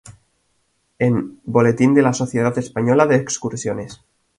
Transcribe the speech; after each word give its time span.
En 0.97 1.37
"Boletín 1.45 1.93
de 1.93 2.01
la 2.01 2.11
Sociedad 2.13 2.57
Española 2.57 3.05
de 3.05 3.17
Excursiones. 3.17 4.01